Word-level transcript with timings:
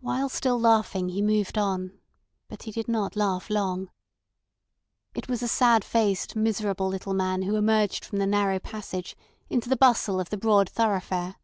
While 0.00 0.28
still 0.28 0.58
laughing 0.58 1.10
he 1.10 1.22
moved 1.22 1.56
on; 1.56 1.92
but 2.48 2.64
he 2.64 2.72
did 2.72 2.88
not 2.88 3.14
laugh 3.14 3.48
long. 3.48 3.88
It 5.14 5.28
was 5.28 5.44
a 5.44 5.46
sad 5.46 5.84
faced, 5.84 6.34
miserable 6.34 6.88
little 6.88 7.14
man 7.14 7.42
who 7.42 7.54
emerged 7.54 8.04
from 8.04 8.18
the 8.18 8.26
narrow 8.26 8.58
passage 8.58 9.16
into 9.48 9.68
the 9.68 9.76
bustle 9.76 10.18
of 10.18 10.30
the 10.30 10.36
broad 10.36 10.68
thoroughfare. 10.68 11.36